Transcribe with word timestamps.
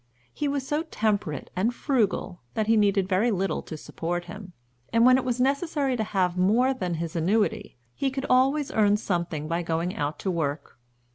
He 0.33 0.47
was 0.47 0.67
so 0.67 0.81
temperate 0.81 1.51
and 1.55 1.75
frugal, 1.75 2.41
that 2.55 2.65
he 2.65 2.75
needed 2.75 3.07
very 3.07 3.29
little 3.29 3.61
to 3.61 3.77
support 3.77 4.25
him; 4.25 4.53
and 4.91 5.05
when 5.05 5.15
it 5.15 5.23
was 5.23 5.39
necessary 5.39 5.95
to 5.95 6.03
have 6.03 6.35
more 6.35 6.73
than 6.73 6.95
his 6.95 7.15
annuity, 7.15 7.77
he 7.93 8.09
could 8.09 8.25
always 8.27 8.71
earn 8.71 8.97
something 8.97 9.47
by 9.47 9.61
going 9.61 9.95
out 9.95 10.17
to 10.21 10.31
work. 10.31 10.79